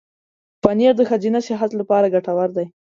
پنېر 0.63 0.93
د 0.97 1.01
ښځینه 1.09 1.39
صحت 1.47 1.71
لپاره 1.79 2.11
ګټور 2.15 2.49
دی. 2.57 2.65